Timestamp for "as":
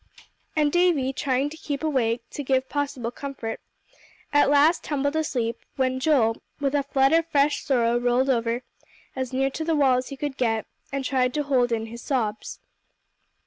9.15-9.31, 9.99-10.09